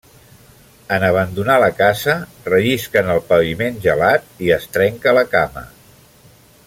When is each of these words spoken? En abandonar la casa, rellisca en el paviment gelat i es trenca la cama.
En 0.95 1.03
abandonar 1.09 1.57
la 1.63 1.67
casa, 1.81 2.15
rellisca 2.47 3.03
en 3.03 3.11
el 3.17 3.21
paviment 3.29 3.79
gelat 3.85 4.43
i 4.47 4.51
es 4.57 4.67
trenca 4.79 5.15
la 5.21 5.27
cama. 5.37 5.65